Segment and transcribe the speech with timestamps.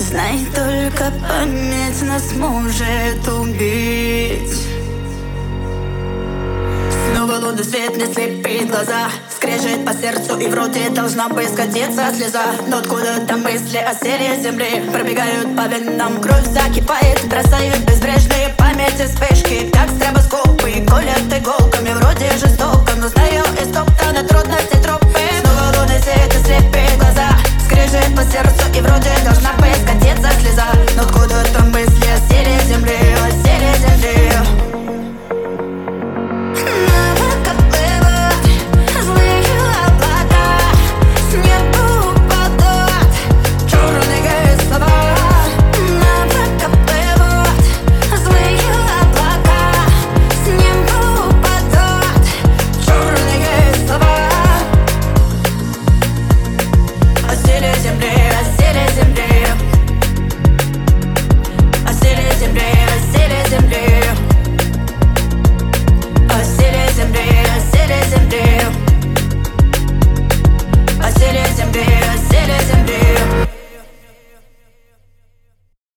[0.00, 4.56] Знай только память нас может убить.
[7.12, 12.12] Снова лунный свет мне слепит глаза Скрежет по сердцу и в роте должна бы скатиться
[12.16, 12.46] слеза.
[12.66, 14.90] Но откуда-то мысли о серии земли?
[14.90, 19.70] Пробегают по венам, кровь закипает Бросают безбрежные памяти вспышки.